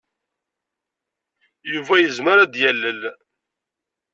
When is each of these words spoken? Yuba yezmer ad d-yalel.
Yuba 1.71 1.95
yezmer 1.99 2.37
ad 2.39 2.49
d-yalel. 2.53 3.01